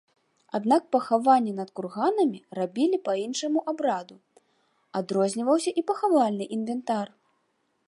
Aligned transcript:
Аднак 0.59 0.83
пахаванні 0.93 1.53
над 1.59 1.69
курганамі 1.79 2.39
рабілі 2.61 2.97
па 3.05 3.13
іншаму 3.25 3.59
абраду, 3.75 4.17
адрозніваўся 5.03 5.77
і 5.83 5.87
пахавальны 5.93 6.45
інвентар. 6.59 7.07